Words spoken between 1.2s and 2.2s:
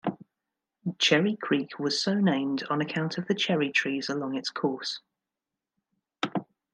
Creek was so